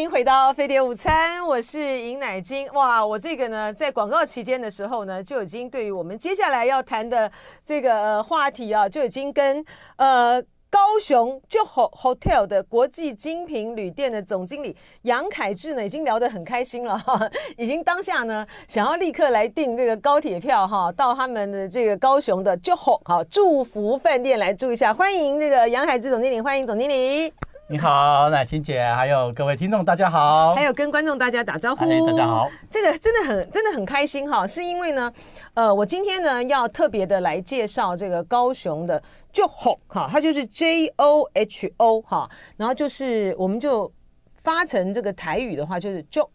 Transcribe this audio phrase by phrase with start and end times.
[0.00, 2.72] 迎回到飞碟午餐，我是尹乃菁。
[2.72, 7.30] 哇，我这个呢，在广告期间的时候呢，就已经对于我们接下来要谈的
[7.64, 9.64] 这个、呃、话题啊，就已经跟
[9.96, 10.40] 呃
[10.70, 24.94] 高雄就 Hotel 的国际精品旅店的总经理杨凯志呢，已经聊得很开心了哈， 已经当下呢想要立刻来订这个高铁票哈，到他们的这个高雄的就 Ho 好祝福饭店来住一下。
[24.94, 27.32] 欢迎这个杨凯志总经理，欢迎总经理。
[27.70, 30.54] 你好，乃青姐，还有各位听众，大家好。
[30.54, 32.50] 还有跟观众大家打招呼，大家好。
[32.70, 35.12] 这个真的很真的很开心哈，是因为呢，
[35.52, 39.02] 呃，我今天呢要特别的来介绍这个高雄的
[39.34, 42.26] JOHO 哈，它就是 J O H O 哈，
[42.56, 43.92] 然后就是我们就
[44.38, 46.30] 发成这个台语的话就是 JOHO。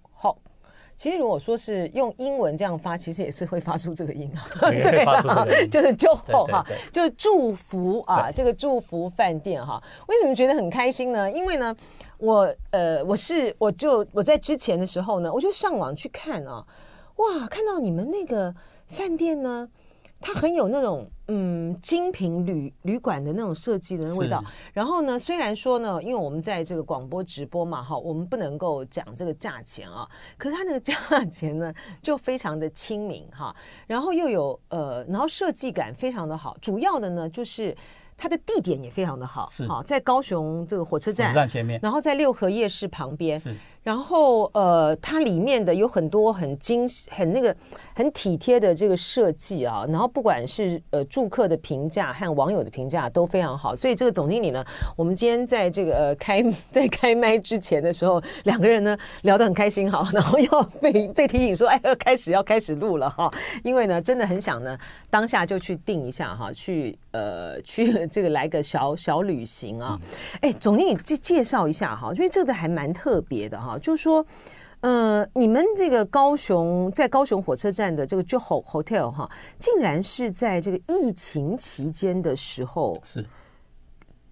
[0.96, 9.82] 其实如果说是用英文这样发，其实也是会发出这个音啊，对啊， 就是就哈，就是祝福啊，这个祝福饭店哈。
[10.08, 11.32] 为什么觉得很开心呢？
[11.32, 11.76] 因为呢，
[12.18, 16.66] 我呃，我是我就我在之前的时候呢，我就上网去看啊，
[17.18, 18.54] 哇，看到你们那个
[18.88, 19.70] 饭店呢。
[20.26, 24.44] 它很有那种嗯精品旅旅馆的那种设计的那味道。
[24.74, 30.08] 然后呢，虽然说呢，因为我们在这个广播直播嘛，哈，我们不能够讲这个价钱啊。
[30.38, 30.94] 可是它那个价
[31.26, 33.56] 钱呢，就非常的亲民哈。
[33.88, 36.58] 然后又有呃，然后设计感非常的好。
[36.62, 37.76] 主要的呢，就是
[38.18, 43.40] 它的地点也非常的好，是好在高雄这个火车站，火车站前面，然后在六合夜市旁边。
[43.40, 43.56] 是。
[43.84, 47.54] 然后呃，它里面的有很多很精、很那个、
[47.94, 49.86] 很体贴的这个设计啊。
[49.90, 53.76] 然后不管是呃住客的评价和网友的评价都非常好。
[53.76, 60.10] 所以这个总经理呢，我们今天在这个呃 开在开麦之前的时候，两个人呢聊得很开心哈。
[60.14, 63.30] 然后要被被提醒说，哎，要开始要开始录了哈。
[63.66, 64.78] 因为呢，真的很想呢
[65.10, 70.00] 当下就去订一下哈，去呃去这个来个小小旅行啊。
[70.40, 73.73] 哎，总经理介介绍一下哈，因为这个还蛮特别的哈。
[73.80, 74.26] 就是说，
[74.82, 83.26] 呃，你们这个高雄在高雄火车站的这个 JOHO Hotel 哈，竟然是在这个疫情期间的时候，是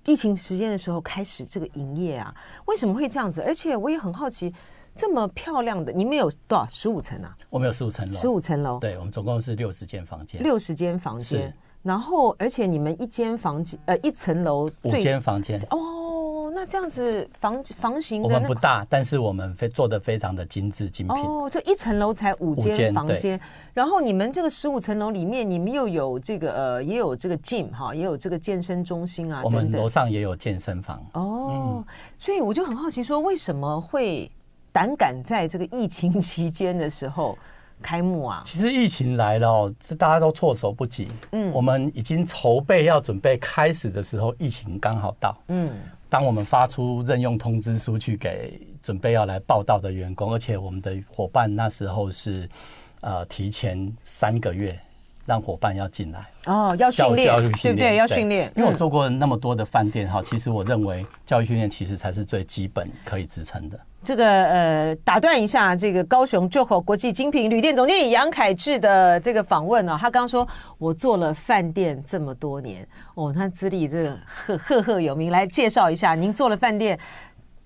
[0.05, 2.33] 疫情时间的时候开始这个营业啊？
[2.65, 3.41] 为什么会这样子？
[3.41, 4.53] 而且我也很好奇，
[4.95, 6.67] 这么漂亮的，你们有多少？
[6.67, 7.37] 十五层啊？
[7.49, 8.79] 我们有十五层楼，十五层楼。
[8.79, 11.55] 对，我们总共是六十间房间，六十间房间。
[11.83, 16.00] 然后，而且你们一间房间，呃，一层楼五间房间哦。
[16.53, 21.15] 那这样子房房型的我们不大，但是我们非做的非常的精致精品。
[21.15, 23.39] 哦，这一层楼才五间房间，
[23.73, 29.41] 然后你们这个十五层楼里面，你们又有这个呃，也有这个 gym 哈，也有这个健身中心啊。
[29.43, 31.01] 我们楼上也有健身房。
[31.13, 31.85] 哦，嗯、
[32.19, 34.29] 所以我就很好奇，说为什么会
[34.73, 37.37] 胆敢在这个疫情期间的时候
[37.81, 38.43] 开幕啊？
[38.45, 41.07] 其实疫情来了哦，这大家都措手不及。
[41.31, 45.37] 嗯，我们已经筹备要准备开始的时候，疫情刚好到。
[45.47, 45.71] 嗯。
[46.11, 52.49] 当我们发出任用通知书去给准备要来报道的员工，而且我们的伙伴那时候是
[52.99, 54.77] 呃提前三个月
[55.25, 57.95] 让伙伴要进来哦，要训练，对不对？
[57.95, 58.51] 要训练。
[58.57, 63.79] 因为我做过那么多的饭店哈，其实我认为教育训练其实才是最基本可以支撑的。
[64.03, 70.47] 这个呃，打断一下，这个高雄 JOHO 国际精品旅店总经理杨凯志的这个访问呢，他刚说，
[70.79, 76.97] 我做了饭店这么多年，哦，他资历这个赫赫赫有名，来介绍一下，您做了饭店。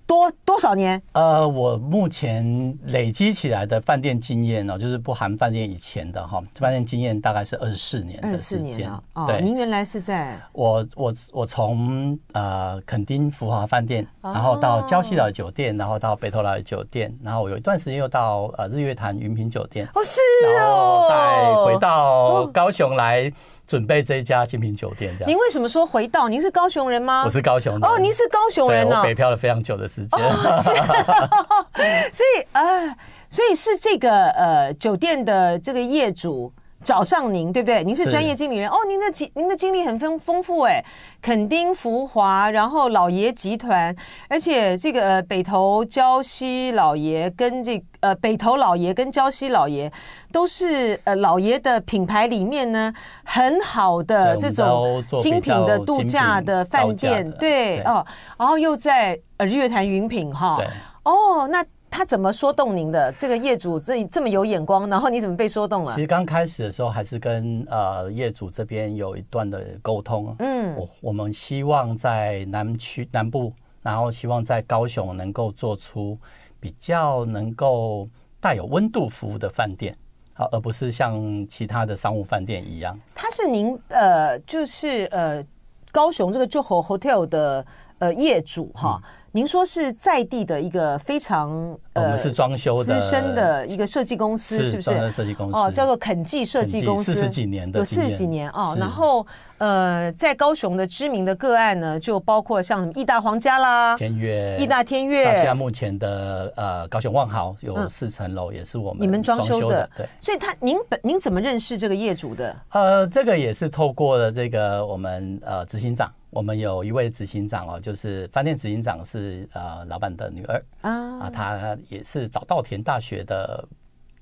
[0.06, 1.02] 多多少年？
[1.12, 8.88] 呃，我目前累积起来的饭店经验呢，就是不含饭店以前的哈，饭店经验大概是二十四年的时间。
[9.14, 10.40] 哦，对，您原来是在？
[10.52, 19.86] 我我我从呃垦丁福华饭店，然后到礁溪岛酒店，然后到北投来酒店，然后我有一段时间又到呃日月潭云品酒店。
[19.94, 20.54] 哦，是哦。
[20.56, 23.32] 然后再回到高雄来。
[23.66, 25.28] 准备这一家精品酒店，这样。
[25.28, 26.28] 您为什么说回到？
[26.28, 27.24] 您是高雄人吗？
[27.24, 27.84] 我是高雄人。
[27.84, 28.98] 哦，您是高雄人呢？
[28.98, 30.20] 我北漂了非常久的时间。
[30.20, 30.62] 哦，
[32.12, 32.96] 所以，呃，
[33.28, 36.52] 所以是这个呃酒店的这个业主。
[36.86, 37.82] 找上您，对不对？
[37.82, 40.80] 您是专业经理人哦，您的经您的经历很丰丰富哎，
[41.20, 43.94] 垦丁福华，然后老爷集团，
[44.28, 49.92] 而且这个呃北投礁溪老爷跟这呃北投老爷跟礁溪老爷
[50.30, 52.94] 都是呃老爷的品牌里面呢
[53.24, 58.06] 很好的这种精品的度假的饭店，对哦，
[58.38, 60.56] 然后又在呃日月潭云品哈，
[61.02, 61.64] 哦那。
[61.96, 63.10] 他怎么说动您的？
[63.12, 65.94] 这个业主这这么有眼光，然后你怎么被说动了？
[65.94, 70.36] 其实刚开始的时候还是跟呃业主这边有一段的沟通。
[70.40, 73.50] 嗯，我我们希望在南区南部，
[73.82, 76.18] 然后希望在高雄能够做出
[76.60, 78.06] 比较能够
[78.40, 79.96] 带有温度服务的饭店，
[80.34, 83.00] 好，而不是像其他的商务饭店一样。
[83.14, 85.42] 他是您呃，就是呃，
[85.90, 87.64] 高雄这个 JOHO Hotel 的。
[87.98, 89.00] 呃业主哈。
[89.02, 91.50] 嗯您说是在地的一个非常
[91.92, 95.12] 呃，我们是装修的资深的一个设计公司，是不是？
[95.12, 98.74] 设计公司哦，叫做肯记设计公司，四十几年的，有四十几年哦。
[98.78, 99.26] 然后
[99.58, 105.24] 呃，在高雄的知名的个案呢，就包括像什么义大皇家啦、天悦、义大天悦。
[105.34, 109.86] 现在目前的呃高雄万豪有四层楼，也是我们你们装修的。
[109.94, 112.56] 对，所以他您本您怎么认识这个业主的？
[112.70, 116.10] 呃，这个也是透过了这个我们呃执行长。
[116.36, 120.62] 我们有一位执行长哦，就是饭店执行长是呃老板的女儿。
[120.82, 120.90] 啊，
[121.20, 123.66] 啊，她也是早稻田大学的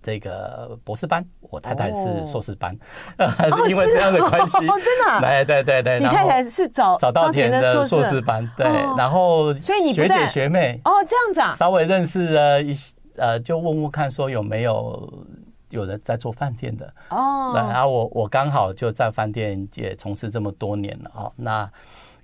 [0.00, 2.78] 这个博士班，我太太是硕士班，
[3.18, 8.20] 还是因为这样的关系，真的，对对对对，你太太是早早稻田的硕士。
[8.20, 8.64] 班，对，
[8.96, 10.80] 然后所以你学姐学妹。
[10.84, 15.26] 哦这样子啊，稍微认识了一些，呃，就问问看说有没有。
[15.70, 16.86] 有人在做饭店的。
[17.08, 21.32] 哦，然后我我刚好就在饭店也从事这么多年了哦。
[21.34, 21.68] 那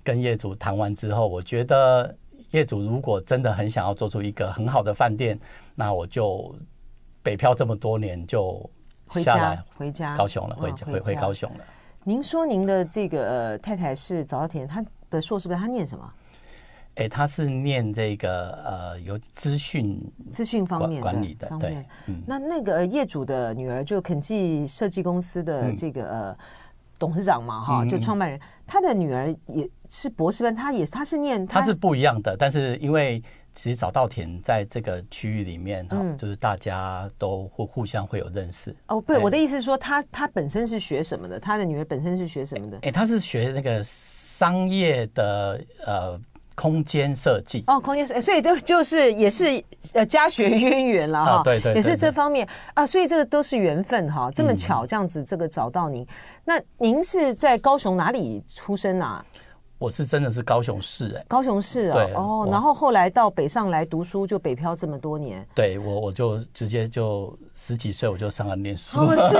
[0.03, 2.15] 跟业主谈完之后，我觉得
[2.51, 5.39] 业主如果真的很想要做出一个很好的饭店，
[5.75, 6.53] 那我就
[7.23, 8.69] 北漂这么多年就
[9.09, 11.65] 下来回家高雄了，回回回高雄了。
[12.03, 16.13] 您说您的这个呃太太是早稻田，她的硕士班，她念什么？
[16.95, 19.97] 哎，她是念这个呃，有资讯
[20.29, 21.85] 资讯方面管理的，对。
[22.07, 26.37] 嗯，那那个业主的女儿就肯记设计公司的这个呃
[27.01, 33.19] 董事长嘛，哈，就创办人，他的女儿也是博士班，他也他是念，他是不一样的，但是因为
[33.55, 38.75] 其实早稻田在这个区域里面哈，就是大家都互互相会有认识。
[38.87, 41.39] 哦，不，我的意思是说，他他本身是学什么的？
[41.39, 42.77] 他的女儿本身是学什么的？
[42.83, 46.21] 哎，他是学那个商业的呃。
[46.61, 47.63] 空间设计。
[47.65, 49.63] 哦，空间设计，所以就就是也是
[49.93, 52.47] 呃家学渊源了哈，对对，也是这方面。
[52.75, 56.05] 啊，所以这个都是缘分哈，这么巧这样子这个找到您，
[56.45, 59.25] 那您是在高雄哪里出生啊？
[59.81, 65.43] 我是真的是高雄市哎，高雄市啊，哦，然后后来到北上来读书，就北漂这么多年。
[65.55, 68.99] 对我，我就直接就十几岁我就上来念书。
[68.99, 69.37] 哦，是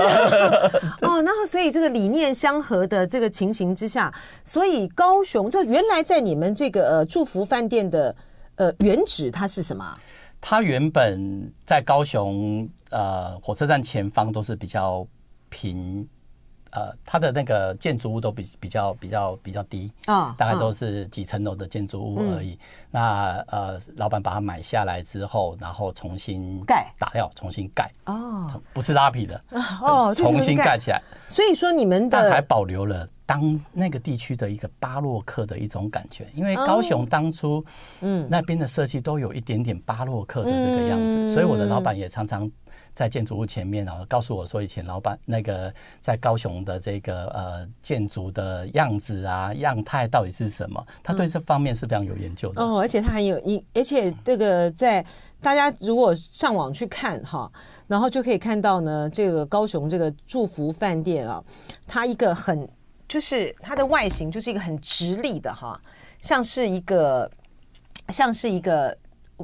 [1.06, 4.12] 哦，然后所以这个理念相合的这个情形之下，
[4.44, 8.12] 所以高雄就原来在你们这个呃祝福饭店的
[8.56, 9.96] 呃原址它是什么？
[10.40, 15.06] 它原本在高雄呃火车站前方都是比较
[15.48, 16.04] 平。
[16.72, 22.58] 呃，它的那个建筑物都比比较比较比较低啊，大概都是几层楼的建筑物而已。
[22.90, 29.40] 那呃，老板把它买下来之后，然后重新盖打掉，重新盖哦，不是拉皮的
[29.82, 31.00] 哦，重新盖起来。
[31.28, 37.64] 所以说你们的但还保留了当那个地区的一个巴洛克的一种感觉，因为高雄当初
[38.00, 42.50] 嗯那边的设计都有一点点巴洛克的这个样子，所以我的老板也常常。
[42.94, 50.86] 在建筑物前面啊，告诉我说以前老板那个在高雄的这个呃建筑的样子啊样态到底是什么？
[51.02, 52.62] 他对这方面是非常有研究的。
[52.62, 55.04] 哦，而且他还有一，而且这个在
[55.40, 57.50] 大家如果上网去看哈，
[57.86, 61.42] 然后就可以看到呢，这个高雄这个祝福饭店啊，
[61.86, 62.68] 它一个很
[63.08, 65.80] 就是它的外形就是一个很直立的哈，
[66.20, 67.30] 像是一个
[68.08, 68.96] 像是一个。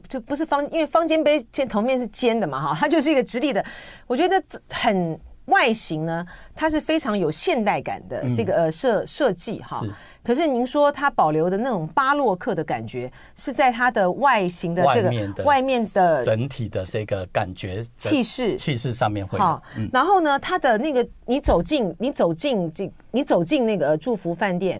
[0.09, 3.65] 就不是方，因为方尖碑尖头面是尖的嘛，哈，它就是一个直立的。
[4.07, 9.83] 我觉得很外形呢，它是非常有现代感的这个呃设设计哈。
[10.23, 19.63] 可是您说它保留的那种巴洛克的感觉，是在它的外形的这个外面的整体的这个感觉气势气势上面会好。
[19.91, 24.79] 然后呢，它的那个你走进你走进这你走进那个祝福饭店。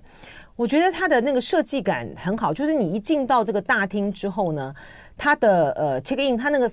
[0.55, 4.75] 我觉得它的那个设计感很好，就是你一进到这个大厅之后呢，
[5.19, 6.71] 它的呃 check in，它那个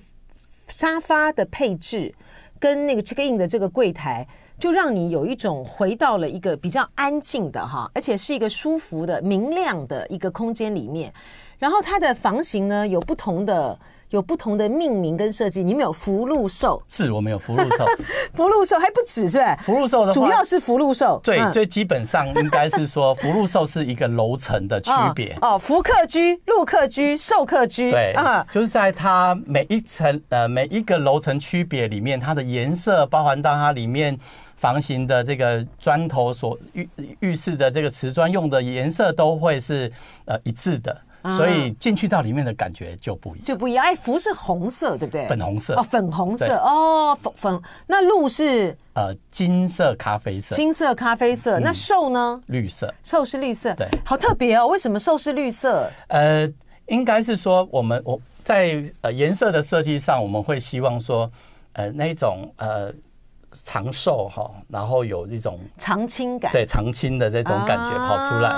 [0.68, 2.14] 沙发的配置
[2.58, 4.26] 跟那个 check in 的这个柜台，
[4.58, 11.12] 就让你有一种回到了一个比较安静的哈，而且是一个舒服的、明亮的一个空间里面。
[11.58, 13.78] 然后它的房型呢，有不同的。
[14.10, 17.84] 有不同的命名跟设计，你们有福禄寿，是我们有福禄寿，
[18.34, 19.56] 福禄寿还不止是吧？
[19.64, 25.36] 福禄寿的，主要是福禄寿，对，最基本上应该是说福禄寿是一个楼层的区别。
[25.40, 34.16] 哦，福客居、禄客居、寿客居，对啊，就是在它每一层呃每一个楼层区别里面，它的颜色包含到它里面
[34.56, 36.88] 房型的这个砖头所浴
[37.20, 39.90] 浴室的这个瓷砖用的颜色都会是
[40.26, 40.96] 呃一致的。
[41.34, 43.84] 所以进去到里面的感觉就不一样，就不一样。
[43.84, 45.26] 哎，福是红色，对不对？
[45.26, 47.62] 粉红色哦，粉红色哦，粉粉。
[47.86, 51.58] 那鹿是呃金色咖啡色，金色咖啡色。
[51.58, 52.40] 那寿呢？
[52.46, 53.74] 绿色，寿是绿色。
[53.74, 54.66] 对，好特别哦。
[54.66, 55.90] 为什么寿是绿色？
[56.08, 56.48] 呃，
[56.86, 61.30] 应该是说我们我在呃颜色的设计上，我们会希望说
[61.72, 62.92] 呃那种呃
[63.64, 68.50] 长寿哈，然后有这种长青感，对长青的这种感觉跑出来。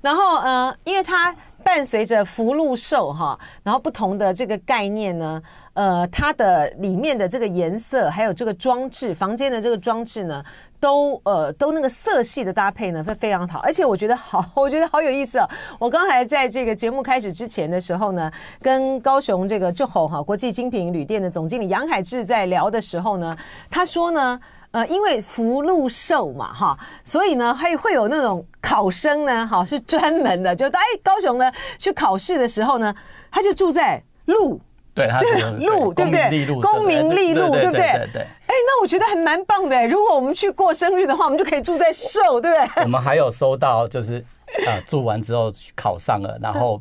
[0.00, 1.34] 然后呃，因为它
[1.64, 5.42] 伴随着福禄寿哈，然后不同的这个概念呢，
[5.74, 10.42] 呃，它的里面的这个颜色还有这个装置，房间的这个装置呢，
[10.80, 15.48] 都呃都那个色系的搭配呢会非常好，而且我觉得好， 我觉得好有意思哦。
[15.78, 18.30] 我刚才在这个节目开始之前的时候呢，
[18.62, 23.36] 跟高雄这个就吼哈国际精品旅店的总经理杨海志在聊的时候呢，
[23.68, 24.40] 他说呢。
[24.70, 32.94] 呃，因为福禄寿嘛，哈，所以呢，还会有那种考生呢，哈，是专门的，就哎，高雄呢去考试的时候呢，
[33.30, 34.60] 他就住在禄，
[34.94, 36.46] 对，他对禄，对不对？
[36.60, 37.92] 功名利禄，对不对？
[37.92, 38.22] 对对。
[38.22, 39.86] 哎，那我觉得还蛮棒的。
[39.88, 42.82] 如果我们去过生日的话，我们就可以住在寿，对不对？
[42.82, 44.22] 我们还有收到，就是
[44.66, 46.80] 啊，住完之后考上了，然后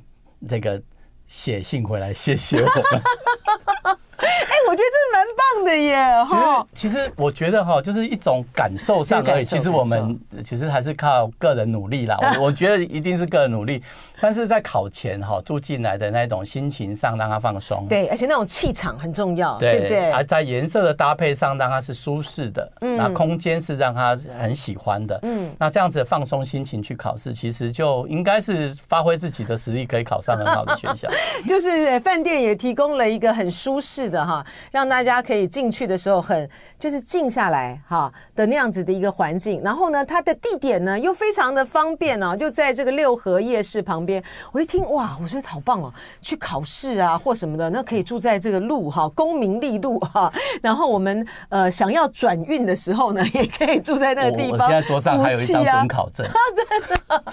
[0.49, 0.81] 这个
[1.27, 3.97] 写信回来谢谢我们。
[4.25, 6.23] 哎，我觉得这是蛮棒的耶！
[6.25, 9.43] 哈，其实我觉得哈，就是一种感受上而已。
[9.43, 12.17] 其实我们其实还是靠个人努力啦。
[12.39, 13.83] 我 我觉得一定是个人努力，
[14.19, 17.85] 但是在考前哈住进来的那种心情上，让他放松。
[17.87, 20.11] 对，而且那种气场很重要，对不对？
[20.11, 25.19] 而在颜色的搭配上，让他是舒适的，那空间是让他很喜欢的。
[25.21, 31.07] 嗯，那这样子放松心情去考试，其实就应该是发挥自己的实力，可以考上很好的学校。
[31.47, 34.06] 就是饭店也提供了一个很舒适。
[34.09, 36.49] 的哈，让大家可以进去的时候很
[36.79, 44.23] 就是静下来哈的那样子的一个环境，然后呢，它的地点呢又非常的方便哦，就在这个六合夜市旁边。
[44.51, 50.31] 我一听哇，我觉得好棒哦，去考试啊或什么的，那可以住在这个路哈，功名利禄哈。
[50.61, 54.67] 然后我们呃想要转运的时候呢，也可以住在那个地方。
[54.67, 57.23] 我现在桌上还有一张准考证， 真的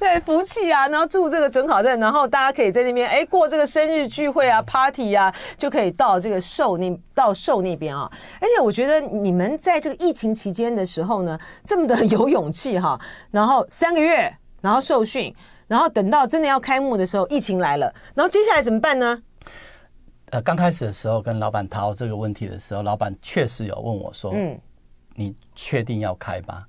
[0.00, 6.14] 对福气啊，然后住这个准考证，然后大家可以在那边哎过这个生日聚会啊 party 啊，就可以到。
[6.24, 12.98] 这个寿那到寿那边啊，而且我觉得你们在这个疫情期间的时候呢，这么的有勇气哈，
[13.30, 15.34] 然后三个月，然后受训，
[15.66, 19.22] 然后等到真的要开幕的时候，疫情来了，然后接下来怎么办呢？
[20.30, 24.58] 呃，刚开始的时候跟老板讨这个问题的时候，老板确实有问我说：“嗯，
[25.14, 26.64] 你确定要开吗？”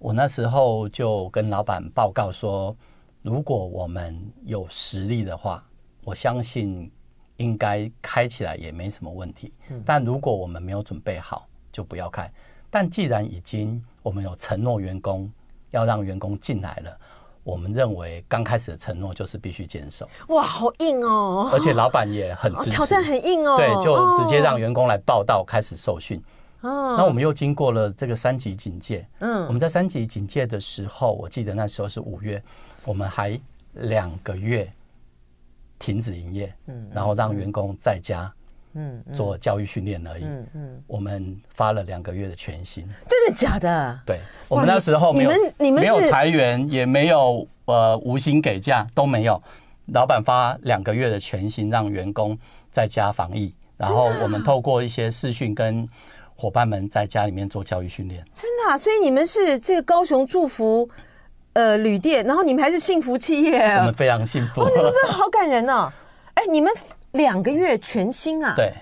[0.00, 2.76] 我那时候就跟老板报告说
[3.22, 5.64] ：“如果我们有实力的话，
[6.02, 6.90] 我相信。”
[7.38, 9.52] 应该开起来也没什么问题，
[9.84, 12.30] 但如果我们没有准备好，就不要开。
[12.70, 15.28] 但既然已经我们有承诺员工
[15.70, 16.94] 要让员工进来了，
[17.44, 20.06] 我们认为刚开始的承诺就是必须坚守。
[20.28, 21.48] 哇，好硬哦！
[21.52, 23.56] 而且老板也很支持，挑战很硬哦。
[23.56, 26.22] 对，就直接让员工来报到，开始受训。
[26.60, 29.06] 哦，那我们又经过了这个三级警戒。
[29.20, 32.42] 嗯，我们在三级警戒的时候，我记得那时候是五月，
[32.84, 33.40] 我们还
[33.74, 34.70] 两个月。
[35.78, 38.32] 停止营业，嗯，然后让员工在家，
[38.74, 40.82] 嗯，做教育训练而已，嗯嗯。
[40.86, 44.00] 我们发了两个月的全薪，真的假的？
[44.04, 49.40] 对，我们那时候没有，你们没有裁员，也没有呃无薪给假，都没有。
[49.92, 52.36] 老板发两个月的全薪，让员工
[52.70, 55.88] 在家防疫，然后我们透过一些视讯跟
[56.36, 58.24] 伙伴们在家里面做教育训练。
[58.34, 58.76] 真的啊？
[58.76, 60.88] 所以你们是这个高雄祝福。
[61.58, 64.60] 呃，旅店，然后你们还是幸福企业，我们非常幸福。
[64.60, 65.92] 哦，你们真的好感人呢，啊！
[66.34, 66.72] 哎，你们
[67.10, 68.54] 两个月全薪啊？
[68.54, 68.72] 对，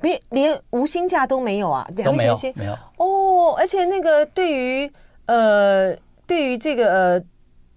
[0.00, 1.88] 别连无薪假都没有啊？
[2.04, 2.76] 都没有，没有。
[2.96, 4.90] 哦，而且那个对于
[5.26, 7.22] 呃，对于这个呃，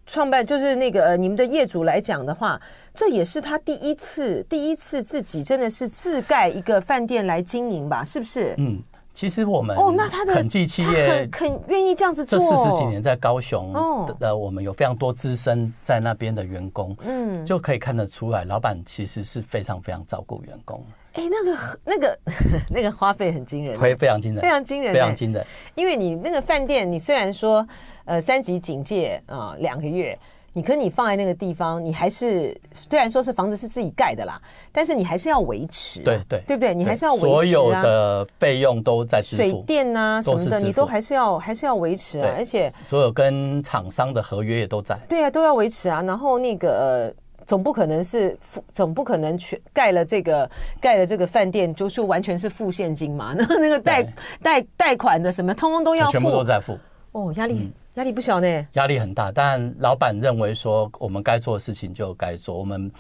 [0.07, 2.59] 创办就是那个呃，你们的业主来讲的话，
[2.95, 8.03] 这也是他第一次，第一次自己真的是自盖一个饭店来经营吧？
[8.03, 8.55] 是不是？
[8.57, 8.81] 嗯。
[9.17, 12.38] 其实我们哦，那他的肯记企业很肯愿意这样子做。
[12.38, 13.74] 这四十几年在高雄
[14.19, 20.86] 的，我们有非常多资深在那边的员工，嗯，就可以看得出来，老板其实是非常非常照顾员工。
[21.13, 22.19] 哎，那个那个
[22.69, 25.43] 那个花费很惊人，会非常惊人，非常惊人，非常惊人。
[25.74, 27.67] 因为你那个饭店，你虽然说
[28.05, 30.15] 呃三级警戒啊两个月。
[30.54, 36.74] 你可你放在那个地方，你还是虽然说是房子是自己盖的啦，但是你还是要维持，对对，对不对？
[36.74, 46.01] 你还是要维持啊，所有的费用都在支付，水电啊什么的，你都还是要还是要维持啊，而且所有跟厂商的合约也都在，对啊，都要维持啊。
[46.01, 47.13] 然后那个
[47.46, 50.50] 总不可能是付，总不可能全盖了这个
[50.82, 53.36] 盖了这个饭店，就是完全是付现金嘛？
[53.38, 54.04] 那 那个贷
[54.42, 56.77] 贷贷款的什么，通通都要付，全部都在付。
[57.12, 57.72] 哦，压力。
[57.98, 59.32] 压力不小呢，压力很大。
[59.32, 62.56] 但老板认为说，我们该做的事情就该做。
[62.56, 62.92] 我们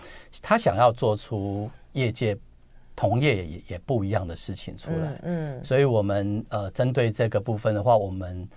[0.41, 2.35] 他想要做出业界
[2.95, 5.19] 同业也也不一样的事情出来。
[5.21, 8.49] 嗯，所以我们呃针对这个部分的话，我们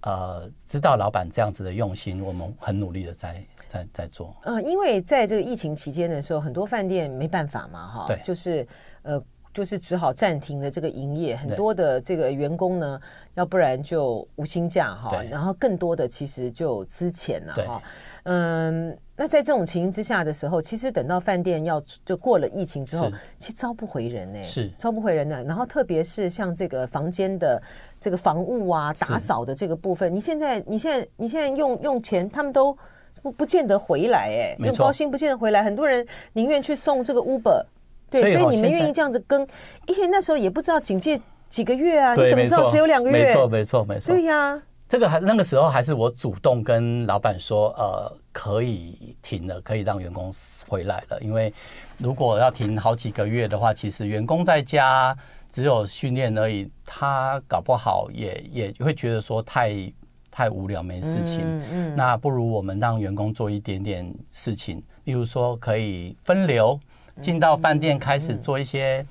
[0.00, 4.34] 呃知道老板这样子的用心，我们很努力的在在在做。
[4.44, 8.66] 呃，因为在这个疫情期间的时候，很多饭店没办法嘛，哈，对，就是
[9.02, 9.22] 呃。
[9.56, 13.00] 就是只好暂停了这个营业，很多的这个员工呢，
[13.36, 17.82] 要不然就无薪假哈，然后更多的其实就资遣了哈。
[18.24, 25.42] 嗯，那在这种情形之下的时候，其实等到饭店要就过了疫情之后，其实招不回人呢，是招不回人呢。
[25.44, 27.62] 然后特别是像这个房间的
[27.98, 32.76] 这个房屋啊、打扫的这个部分，你现在你现在你现在用用钱，他们都
[33.22, 37.64] 不不见得回来哎，用高薪不见得回来，很多人宁愿去送这个 Uber，
[38.10, 39.40] 对，所以你们愿意这样子跟，
[39.86, 43.26] 因为那时候也不知道警戒几个月啊，你怎么知道只有两个月？
[43.26, 44.62] 没错，没错，没错，对呀。
[44.88, 50.32] 这个还那个时候还是我主动跟老板说，呃，可以停了，可以让员工
[50.68, 51.20] 回来了。
[51.20, 51.52] 因为
[51.98, 55.16] 如果要停好几个月的话，其实员工在家
[55.50, 59.92] 只有训练而已，他搞不好也也会觉得说太
[60.30, 61.40] 太无聊没事情。
[61.40, 61.96] 嗯嗯。
[61.96, 66.78] 那不如我们让员工做一点点事情，例如说可以分流
[67.20, 69.04] 进到饭店开始做一些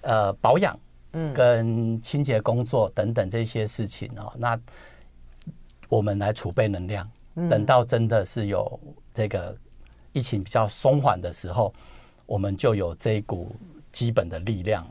[0.00, 0.78] 呃保养，
[1.12, 4.32] 嗯，跟清洁工作等等这些事情哦。
[4.36, 4.58] 那
[5.88, 7.08] 我们来储备能量，
[7.50, 8.80] 等到真的是有
[9.14, 9.56] 这个
[10.12, 11.72] 疫情比较松缓的时候，
[12.26, 13.54] 我们就有这一股
[13.92, 14.86] 基本的力量，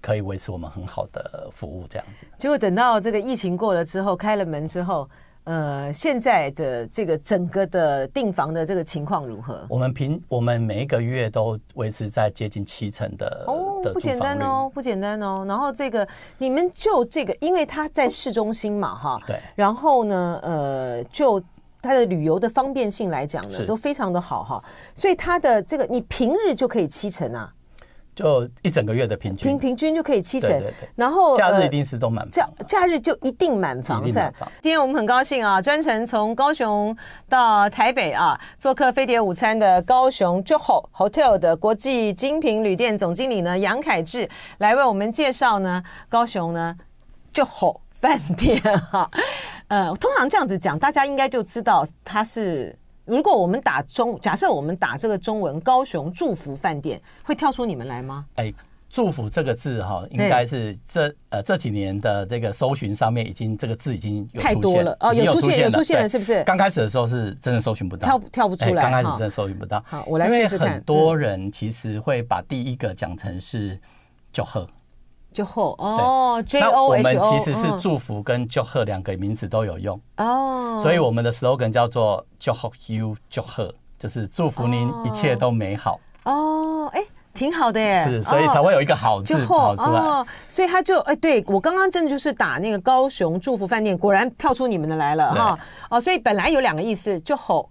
[0.00, 1.86] 可以维持我们很好的服务。
[1.88, 5.08] 这样子，结果等到这个疫情过了之后，开了门之后。
[5.48, 9.64] 呃，现在的这个整个的订房的这个情况如何？
[9.70, 15.46] 我们平我们每一个月都维持在接近七成的哦，不简单哦，不简单哦。
[15.48, 19.40] 然后这个你们就这个，因为它在市中心嘛，哈，对。
[19.54, 21.42] 然后呢，呃，就
[21.80, 24.62] 它的旅游的方便性来讲呢，都非常的好哈。
[24.94, 27.50] 所以它的这个，你平日就可以七成啊。
[28.18, 30.60] 就一整个月的平均，平平均就可以七成，
[30.96, 34.10] 然后假日一定是都满房，假假日就一定满房。
[34.10, 36.96] 在今天我们很高兴啊，专程从高雄
[37.28, 46.76] 到台北啊，做客飞碟午餐的高雄 JOHO Hotel 的国际精品旅店总经理呢杨凯志来为我们介绍呢高雄呢
[47.32, 48.60] JOHO 饭店
[48.90, 49.08] 哈，
[49.68, 52.76] 呃，通常这样子讲，大家应该就知道它是。
[53.08, 58.26] 如果我们打中，假设我们打这个中文“高雄祝福饭店”，会跳出你们来吗？
[58.34, 58.52] 哎，
[58.90, 66.44] 祝福这个字哈，应该是这呃这几年的这个搜寻上面已经这个字已经有出现太多了哦，有出现有出现了，是不是？
[66.44, 68.82] 刚开始的时候是真的搜寻不到，跳跳不出来。
[68.82, 69.82] 刚开始真的搜寻不到。
[69.86, 70.74] 好，我来试试看。
[70.74, 73.80] 很多人其实会把第一个讲成是
[74.34, 74.68] 祝贺。
[75.38, 80.00] 就后哦，J O H O，我们其实是祝福跟祝贺两个名字都有用。
[80.16, 86.00] 哦，所以我们的 slogan 叫做祝贺 you 祝贺，就是祝福您一切都美好。
[86.24, 87.00] 哦，哎，
[87.32, 95.56] 挺好的耶，是，所以才会有一个好字跑出来，哦，所以他就哎，对我刚刚真的就是打那个高雄祝福饭店，果然跳出你们的来了哈，
[95.88, 97.70] 哦，所以本来有两个意思，就后。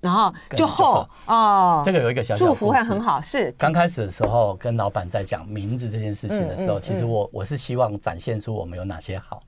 [0.00, 9.42] 然后就后哦，这个有一个小小祝福还很好，是刚开始的时候跟老板在讲名字这件事情的时候，其实我我是希望展现出我们有哪些好，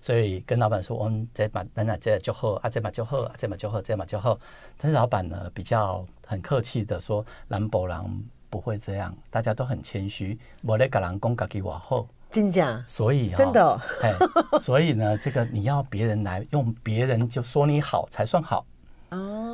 [0.00, 4.38] 所以跟老板说，我们这把等等这就后啊，这把就后啊，这把就后，这把就后。
[4.78, 8.08] 但是老板呢比较很客气的说，兰博郎
[8.48, 12.84] 不会这样，大家都很谦虚，我来给人讲自己我好，真假？
[12.86, 14.14] 所以真的，哎，
[14.60, 18.64] 所以呢，这个你要别人来用别人就说你好才算好
[19.10, 19.45] 哦。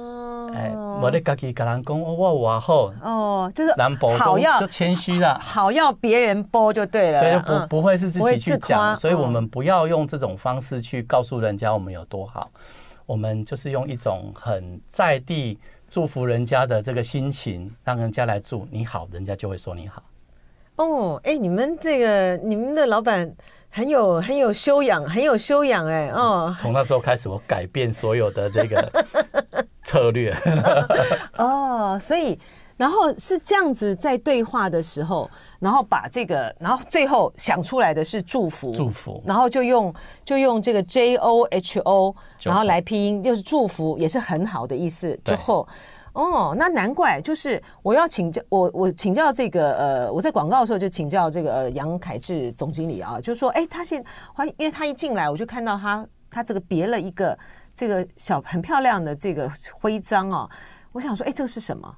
[0.55, 3.75] 哎，我的家己跟人讲我我好哦，就是
[4.19, 12.51] 好要就谦虚啦，好要别人播就对了，对，不不会是自己去讲，所以我们不要用这种方式去告诉人家我们有多好，
[13.07, 15.59] 我们就是用一种很在地
[15.91, 20.03] 祝福人家的这个心情，让人家来祝你好，人家就会说你好。
[20.77, 23.31] 哦，哎，你们这个你们的老板
[23.71, 29.05] 很有很有修养，很有修养哎，哦，从那时候开始，我改变所有的这个。
[29.85, 30.37] 策略
[31.37, 32.39] 哦，所以
[32.77, 45.17] 然后是这样子在对话的时候，然后把这个，然后最后想出来的是祝福，祝福，然后就用就用这个 J O H O，然后来拼音，就是祝福，也是很好的意思。
[45.25, 45.69] 之后
[46.13, 54.03] 哦，那难怪就是我要请教我我请教这个呃，我在广告的时候就请教这个呃杨凯志总经理啊，就说哎，他现
[54.59, 57.39] 因为他一进来我就看到他他这个别了一个。
[57.75, 60.49] 这个小很漂亮的这个徽章哦，
[60.93, 61.97] 我想说，哎，这个是什么？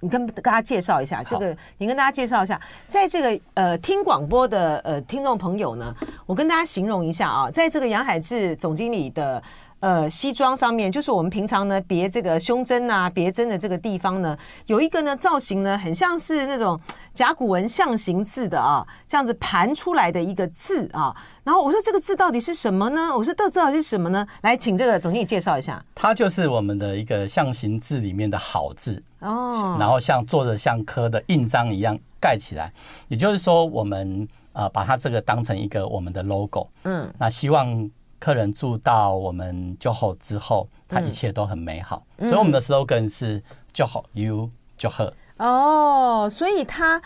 [0.00, 1.24] 你跟大家介绍一下。
[1.24, 5.92] 这个你跟大家介绍一下，在这个呃听广播的呃听众朋友呢，
[6.24, 9.42] 我跟大家形容一下啊，在这个杨海志总经理的
[9.80, 14.36] 呃西装上面，就是我们平常呢别这个胸针啊、别针的这个地方呢，
[14.66, 16.78] 有一个呢造型呢，很像是那种
[17.14, 21.14] 甲骨文象形字的啊，这样子盘出来的一个字啊。
[21.44, 23.16] 然后我说这个字到底是什么呢？
[23.16, 24.26] 我说到底是什么呢？
[24.42, 25.82] 来，请这个总经理介绍一下。
[25.94, 32.72] 它就是我们的一个象形字里面的好字哦，然后像做的像刻的印章一样盖起来，
[33.08, 34.28] 也就是说我们。
[34.54, 42.04] 啊，把它这个当成一个我们的 logo，嗯，那希望客人住到我们 JOHO 之后，他一切都很美好。
[42.18, 43.42] 所以我们的 slogan 是
[43.74, 45.12] JOHO You JOHO。
[45.38, 47.00] 哦，所以他。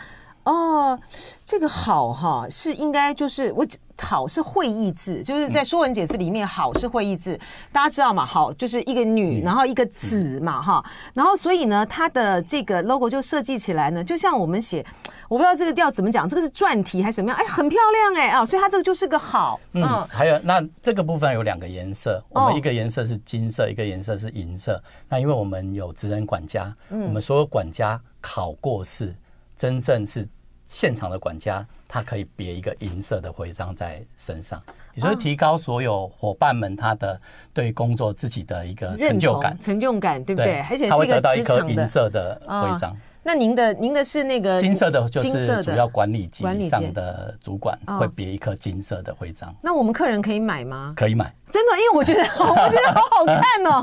[0.45, 0.99] 哦，
[1.45, 3.65] 这个好哈是应该就是我
[4.01, 7.39] 好是会意字，就是在《说文解字》里面好是会意字，
[7.71, 8.25] 大家知道嘛？
[8.25, 14.85] 好就是一个女，然后一个子嘛哈，然后所以呢，它的这个 logo 就设计起来呢，就像我们写，
[15.29, 17.37] 我不知道这个要怎么讲，这个是篆体还是什么样？
[17.37, 19.59] 哎，很漂亮哎啊，所以它这个就是个好。
[19.73, 24.81] 嗯，还有那这个部分有两个颜色，我们一个颜色是金色，一个颜色是银色。
[25.07, 29.15] 那因为我们有职人管家，我们所有管家考过试。
[29.55, 30.27] 真正是
[30.67, 34.59] 现场的管家，他可以别一个银色的徽章在身上，
[34.95, 37.21] 也就是提高所有伙伴们他的
[37.53, 40.61] 对工作自己的一个成就感，成就感对不对？
[40.61, 42.97] 而且他会得到一颗银色的徽章。
[43.23, 49.53] 那您的您的是那个金色的，就是主要管理级以上的主管会别一颗金色的徽章。
[49.61, 50.93] 那我们客人可以买吗？
[50.95, 53.81] 可以买，真的，因为我觉得 我觉得好好看哦，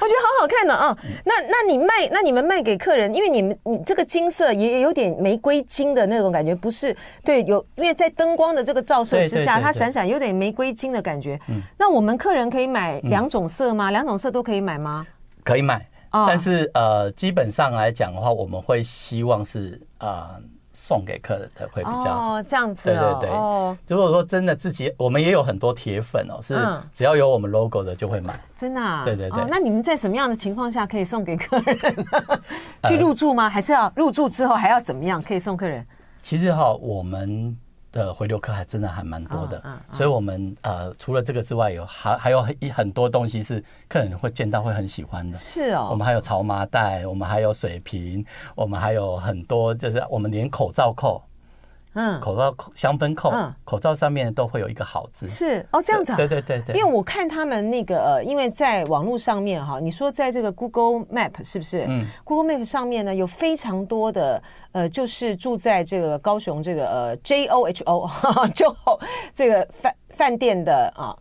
[0.00, 0.96] 我觉得好好看呢啊。
[1.24, 6.96] 那那你卖，那你们卖给客人，因为你们你这个金色也有点玫瑰金的那种感觉，不是？
[7.22, 11.38] 对，有因为在灯光的这个照射之下，它闪闪有点玫瑰金的感觉。
[11.76, 13.90] 那我们客人可以买两种色吗？
[13.90, 15.06] 两种色都可以买吗？
[15.44, 15.86] 可以买。
[16.10, 20.40] 但是呃，基本上来讲的话，我们会希望是呃
[20.72, 23.30] 送给客人的会比较哦这样子，对对对。
[23.88, 26.56] 如果说真的自己，我们也有很多铁粉哦，是
[26.94, 28.38] 只要有我们 logo 的就会买。
[28.56, 29.04] 真的啊？
[29.04, 29.44] 对对对。
[29.48, 32.06] 那你们在什么样的情况下可以送给客人？
[32.88, 33.48] 去入住吗？
[33.48, 35.86] 还是要入住之后还要怎么样可以送客人？
[36.22, 37.56] 其实哈，我们。
[38.06, 45.36] 的回流客还真的还蛮多的，所以我们呃除了这个之外，有还还有一很多东西是客人会见到会很喜欢的。
[45.36, 51.22] 是哦，我们还有潮麻袋，我们还有水瓶，我们还有很多，就是我们连口罩扣。
[51.94, 55.28] 嗯，口罩扣、香氛扣，嗯，口罩上面都会有一个好字。
[55.28, 56.16] 是哦，这样子啊。
[56.16, 56.76] 对对对对。
[56.76, 61.86] 因为我看他们那个呃，因为在网络上面哈，你说在这个 Google Map 是不是？
[61.88, 62.06] 嗯。
[62.24, 68.08] Google Map 上面呢，有非常多的呃，就是住在这个高雄这个呃 J O H O
[68.54, 68.76] 就
[69.34, 71.16] 这个饭饭店的啊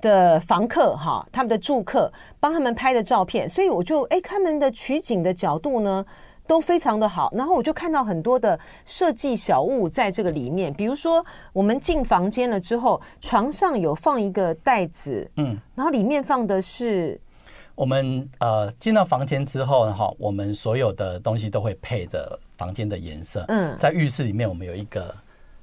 [0.00, 6.04] 的房客哈，他们的住客帮他们拍的照片，所以我就哎，他们的取景的角度呢。
[6.50, 17.20] 都非常的好，然后我就看到很多的设计小物在这个里面，比如说我们进房间了之后，床上有放一个袋子，嗯，然后里面放的是
[17.76, 25.14] 我们呃进到房间之后哈，我们所有的东西都会配的房间的颜色，嗯，在浴室里面我们有一个。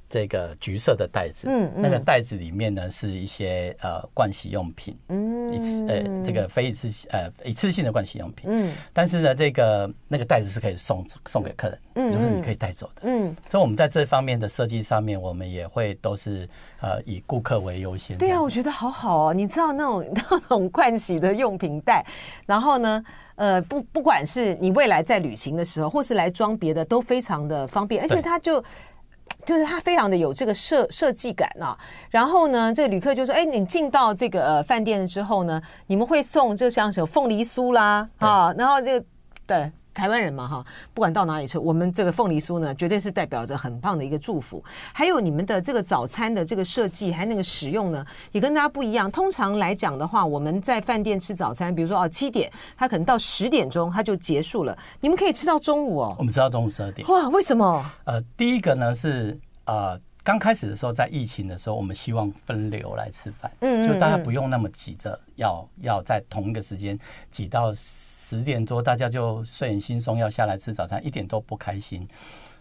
[0.09, 16.47] 这个橘色的袋子，嗯，那个袋子里面呢是一些呃盥洗用品，嗯，一次呃这个非一次呃一次性的盥洗用品，嗯，但是呢这个那个袋子是可以送送给客人，嗯，就是你可以带走的，嗯，所以我们在这方面的设计上面，我们也会都是
[16.81, 18.17] 呃以顾客为优先。
[18.17, 22.05] 对啊，我觉得好好哦，你知道那种 那种盥洗的用品袋，
[22.45, 23.03] 然后呢，
[23.35, 28.63] 呃不不管是你未来在旅行的时候，或是来装别的，都非常的方便，而且它就。
[29.45, 31.77] 就是它非常的有这个设设计感啊，
[32.09, 39.05] 然后呢，这个旅客就说：“哎，你进到这个呃饭店之后呢，你们会送这像是有凤梨酥啦，啊，然后这个
[39.45, 44.63] 对。”台湾人嘛，哈，不管到哪里去，我们这个凤梨酥呢，绝对是代表着很棒的一个祝福。
[44.93, 49.09] 还有你们的这个早餐的这个设计，还有那个使用呢，也跟大家不一样。
[49.09, 54.77] 通常来讲的话，我们在饭店吃早餐，比如说哦七点，它可能到十点钟它就结束了。
[55.01, 56.15] 你们可以吃到中午哦。
[56.19, 57.07] 我们吃到中午十二点。
[57.07, 57.83] 哇，为什么？
[58.03, 66.99] 呃，第一个呢是呃刚开始的时候，在疫情的时候，我们希望分流来吃饭，嗯，就大家不用那么急着要要在同一个时间
[67.31, 67.73] 挤到。
[68.29, 72.05] 十点多，大家就睡眼惺忪要下来吃早餐，一点都不开心。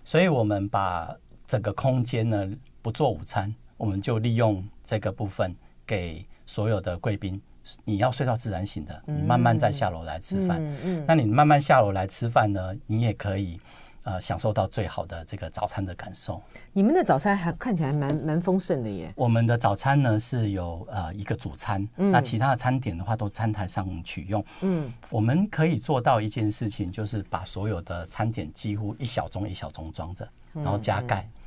[0.04, 1.12] 所以，我们把
[1.48, 2.48] 整个空间呢
[2.82, 5.52] 不做午餐，我们就利用这个部分
[5.84, 7.42] 给所有的贵宾。
[7.84, 10.64] 你要睡到自然醒的，你慢慢再下楼来吃饭。
[10.64, 11.04] 嗯嗯。
[11.04, 13.58] 那你慢慢下楼来吃饭呢，你也可以。
[14.06, 16.40] 呃，享受到最好的这个早餐的感受。
[16.72, 19.12] 你们的早餐还看起来蛮蛮丰盛的耶。
[19.16, 24.44] 我们的早餐呢是有呃一个主餐，嗯，那其他的餐点的话都餐台上取用。
[24.60, 31.22] 嗯，我们可以做到一件事情，就是把所有的餐点几乎一小盅一小盅装着，然后加盖。
[31.22, 31.42] 嗯，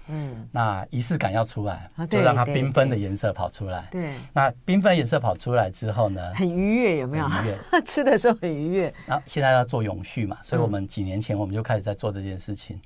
[0.52, 3.88] 那仪式感要出来，就让它缤纷的颜色跑出来。
[3.91, 7.28] 对，那缤纷颜色跑出来之后呢，很愉悦，有没有？
[7.28, 8.93] 愉悦， 吃的时候很愉悦。
[9.06, 12.80] 然后现在要做永续嘛，所以我们几年前我们就开始在做这件事情。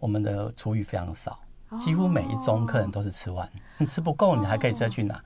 [0.00, 1.38] 我们的厨余非常少，
[1.80, 5.14] 几乎每一宗客人都是吃完，你吃不够，你还可以再去拿。
[5.14, 5.20] 哦，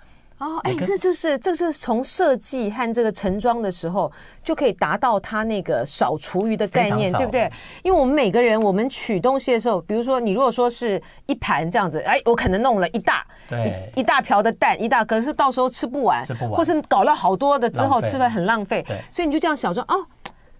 [0.62, 4.10] 哎，这就是这就是从设计和这个盛装的时候
[4.42, 7.50] 就可以达到它那个少厨余的概念，对不对？
[7.82, 20.06] 因为我们每个人我们取东西的时候，比如说你如果说是一盘这样子，哎，我可能弄了一大对一,一大瓢的蛋，一大可是到时候吃不完，吃不完，或是搞了好多的之后吃了很浪费，对，所以你就这样想说哦，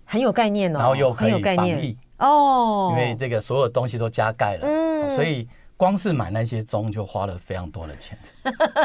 [0.05, 5.49] 很有概念哦，然后又很有概念哦，因为这个所有东西都加盖了，嗯，所以。
[5.83, 8.17] 光是买那些钟就花了非常多的钱，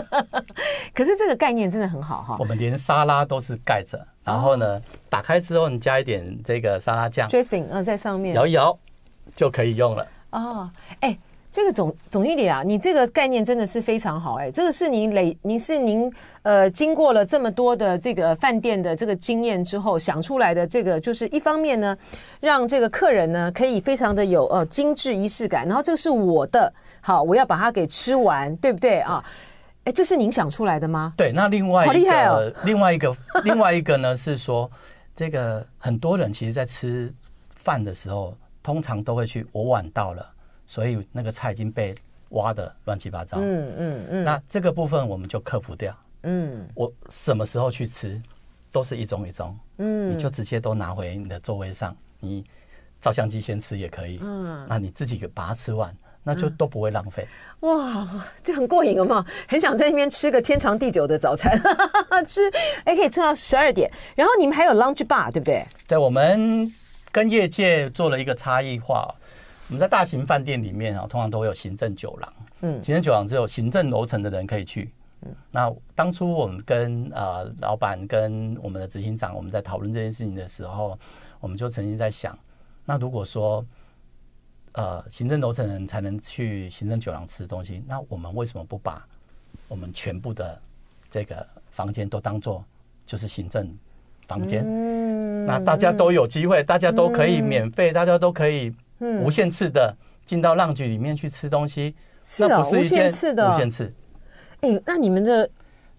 [0.96, 2.36] 可是这个概念真的很好哈。
[2.40, 8.76] 我们连沙拉都是盖着，然后呢，打开之后你加一点这个沙拉酱，dressing，嗯，在上面摇一摇
[9.36, 10.08] 就可以用了。
[10.32, 11.16] 哦，哎。
[11.58, 14.52] 这个总总经理啊，你这个概念真的是非常好哎！
[14.52, 20.67] 这个是您累，您是您呃经过了这么多的这个饭店的这个经验之后想出来的。
[20.67, 21.98] 这个就是一方面呢，
[22.39, 25.67] 让这个客人呢可以非常的有呃精致仪式感。
[25.67, 29.26] 然后这是我的，好，我要把它给吃完，对不对啊？
[29.86, 31.12] 哎，这是您想出来的吗？
[31.17, 32.54] 对，那另外好厉害哦！
[32.65, 34.70] 另外一个，另外一个呢是说，
[35.15, 37.12] 这个很多人其实在吃
[37.56, 40.24] 饭的时候，通常都会去我晚到了。
[40.67, 41.95] 所以那个菜已经被
[42.32, 43.38] 挖的乱七八糟。
[43.39, 44.23] 嗯嗯嗯。
[44.23, 45.95] 那这个部分我们就克服掉。
[46.23, 46.67] 嗯。
[46.75, 48.21] 我什么时候去吃，
[48.71, 49.53] 都是一盅一盅。
[49.77, 50.12] 嗯。
[50.12, 52.43] 你就直接都拿回你的座位上，你
[53.01, 54.19] 照相机先吃也可以。
[54.21, 54.65] 嗯。
[54.67, 57.25] 那你自己把它吃完，那就都不会浪费。
[57.62, 59.25] 哇，就很过瘾了嘛！
[59.47, 61.58] 很想在那边吃个天长地久的早餐，
[62.27, 62.41] 吃
[62.84, 63.89] 哎可以吃到十二点。
[64.15, 65.65] 然后你们还有 lunch bar 对不对？
[65.88, 66.69] 对，我们
[67.12, 69.15] 跟业界做了一个差异化。
[69.69, 72.34] 我们在大型饭店里面啊，通常都会有行政酒廊。
[72.62, 74.89] 嗯，行政酒廊只有行政楼层的人可以去。
[75.23, 80.97] 嗯，那当初我们跟呃老板跟我们的执行长，我们在讨论这件事情的时候，
[81.41, 82.38] 我们就曾经在想，
[82.86, 83.65] 那如果说
[84.71, 89.06] 呃行政楼层人才能去行政酒廊吃东西，那我们为什么不把
[89.67, 90.58] 我们全部的
[91.12, 92.63] 这个房间都当做
[93.06, 93.69] 就是行政
[94.27, 94.63] 房间？
[94.65, 98.73] 嗯，那大家都有机会，大家都可以免费，大家都可以。
[99.00, 103.94] 无限次的进到 lounge 里面去吃东西，是啊，无限次的，无限次。
[104.62, 105.50] 哎，那你们的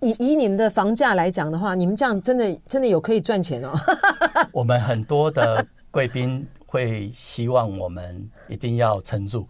[0.00, 3.72] 以以你们的房价来讲的话，你们这样真的真的有可以赚钱哦。
[4.52, 9.48] 我们很多的贵宾会希望我们一定要撑住，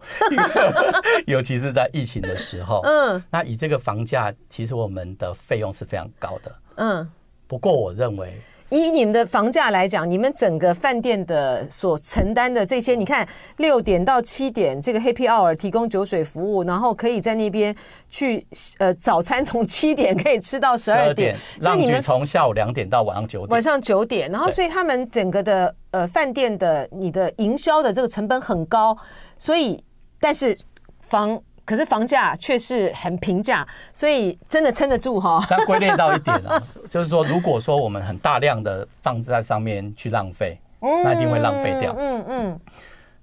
[1.25, 2.81] 尤其是在疫情的时候。
[2.83, 6.55] 嗯，那以这个房价，其实我们的费用是非常高的。
[6.75, 7.11] 嗯，
[7.47, 8.39] 不过我认为。
[8.69, 13.27] 以你们的房价来讲，你们整个饭店的所承担的这些，你看
[13.57, 17.75] 六点到七点这个 Happy Hour 提供酒水服务，然后可以在那边
[18.09, 18.45] 去
[18.77, 28.97] 呃早餐从七点可以吃到十二点，所以你们从下午两点到晚上九点，晚上九点，然后所以他们整个的呃饭店的你的营销的这个成本很高，
[29.37, 29.83] 所以
[30.19, 30.57] 但是
[30.99, 31.41] 房。
[31.69, 35.39] 可是房价却是很平价，所以真的撑得住哈。
[35.47, 41.95] 但归类到一点啊， 就是说，如果说我们很大量的放置在上面去浪费，那一定会浪费掉。
[41.95, 42.59] 嗯嗯。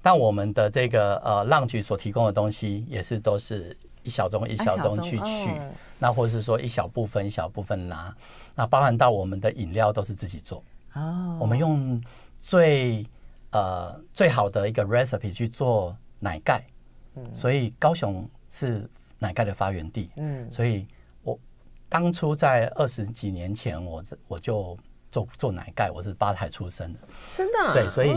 [0.01, 5.51] 但我们的这个呃浪局所提供的东西，也是都是一小盅一小盅去取，
[5.99, 8.15] 那或者是说一小部分一小部分拿，
[8.55, 10.63] 那包含到我们的饮料都是自己做。
[10.95, 11.37] 哦。
[11.41, 12.01] 我们用
[12.41, 13.05] 最
[13.51, 16.63] 呃最好的一个 recipe 去做奶盖，
[17.33, 18.25] 所以高雄。
[18.57, 18.89] 是
[19.19, 20.87] 奶盖的发源地，嗯，所以
[21.23, 21.39] 我
[21.91, 24.75] 当初在二十几年前，我我就
[25.11, 26.99] 做做奶盖，我是吧台出身的，
[27.35, 28.15] 真的，对，所以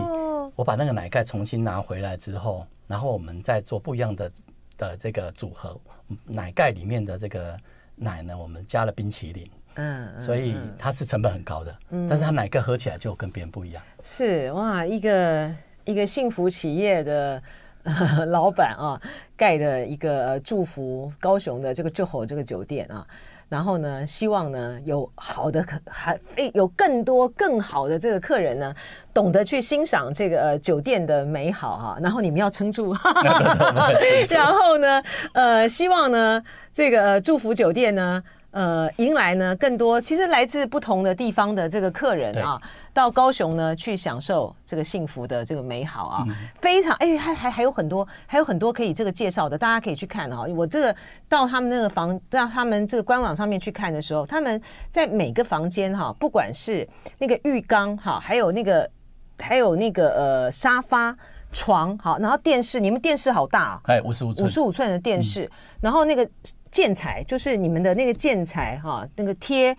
[0.55, 4.31] 我把那个奶盖重新拿回来之后，然后我们再做不一样的
[4.77, 5.77] 的这个组合，
[6.25, 7.59] 奶盖里面的这个
[7.95, 17.43] 奶呢，我们加了冰淇淋，嗯，所以它是成本很高的，嗯，但是它奶盖喝起来就跟别人不一样，是哇，一个一个幸福企业的。
[18.27, 19.01] 老板啊，
[19.37, 23.05] 盖的一个祝福高雄的这个 JOHO 这个酒店啊，
[23.47, 28.75] 然后呢，希望呢有好的客，还非有更多更好的这个客人呢，
[29.13, 31.99] 懂得去欣赏这个呃酒店的美好哈、啊。
[32.01, 32.93] 然后你们要撑住，
[34.29, 38.23] 然后呢，呃，希望呢这个祝福酒店呢。
[38.51, 42.59] 呃，迎来呢更多其实来自不同的地方的这个客人啊，
[42.93, 46.25] 到高雄呢去享受这个幸福的这个美好啊，
[46.59, 50.47] 非常哎，还还还有很多还有很多可以这个介绍的，大家可以去看哈。
[50.55, 50.95] 我这个
[51.27, 54.59] 到他们那个房，到他们这个官网上面去看的时候，他们
[54.89, 56.87] 在每个房间哈，不管是
[57.19, 58.89] 那个浴缸哈，还有那个
[59.37, 61.15] 还有那个呃沙发。
[61.51, 66.27] 床好，然后电视，你们电视好大哦，哎，五十五寸，五十五寸的电视，嗯、然后那个
[66.71, 69.75] 建材就是你们的那个建材哈，那个贴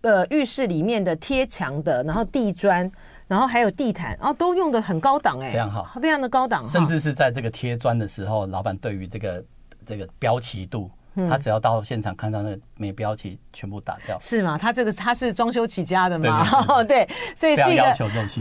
[0.00, 2.90] 呃浴室里面的贴墙的，然后地砖，
[3.28, 9.44] 然后还有地毯，然后都用的很高档哎，非常好，非常的高档，甚至是在这个贴砖的时候，老板对于这个
[9.86, 10.90] 这个标齐度。
[11.28, 14.18] 他只要到现场看到那个没标题，全部打掉。
[14.20, 14.56] 是吗？
[14.56, 16.46] 他这个他是装修起家的嘛？
[16.84, 17.92] 对，所以是一个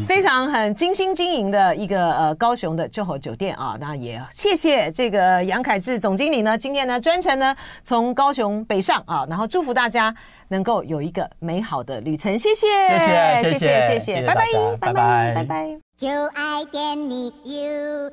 [0.06, 3.78] 非常很精心经营的一个呃高雄的 JOHO 酒店啊。
[3.80, 10.16] 那也谢谢这个杨凯志总经理呢，今天呢专程呢从高雄北上啊，然后祝福大家
[10.50, 12.38] 能够有一个美好的旅程。
[12.38, 14.46] 谢谢，谢谢，谢谢，谢谢，拜拜，
[14.80, 15.80] 拜拜，拜拜。
[15.98, 18.12] 就爱点你 UFO